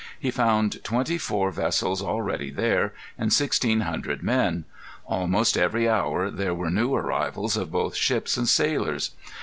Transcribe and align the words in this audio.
He 0.19 0.31
found 0.31 0.83
twenty 0.83 1.19
four 1.19 1.51
vessels 1.51 2.01
already 2.01 2.49
there, 2.49 2.91
and 3.19 3.31
sixteen 3.31 3.81
hundred 3.81 4.23
men. 4.23 4.65
Almost 5.05 5.55
every 5.55 5.87
hour 5.87 6.31
there 6.31 6.55
were 6.55 6.71
new 6.71 6.95
arrivals 6.95 7.55
of 7.55 7.71
both 7.71 7.95
ships 7.95 8.35
and 8.35 8.49
sailors. 8.49 9.11